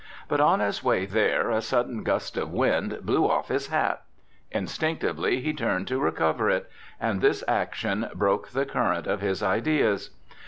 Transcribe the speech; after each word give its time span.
But 0.27 0.41
on 0.41 0.61
his 0.61 0.83
way 0.83 1.05
there 1.05 1.51
a 1.51 1.61
sudden 1.61 2.01
gust 2.01 2.35
of 2.35 2.51
wind 2.51 3.01
blew 3.03 3.29
off 3.29 3.49
his 3.49 3.67
hat; 3.67 4.01
instinctively 4.49 5.41
he 5.41 5.53
turned 5.53 5.87
to 5.89 5.99
recover 6.01 6.49
it, 6.49 6.67
and 6.99 7.21
this 7.21 7.43
action 7.47 8.09
broke 8.15 8.47
the 8.49 8.65
current 8.65 9.05
of 9.05 9.21
his 9.21 9.43
ideas. 9.43 10.09